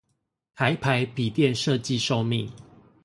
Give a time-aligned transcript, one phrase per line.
[0.55, 2.51] 台牌筆電設計壽命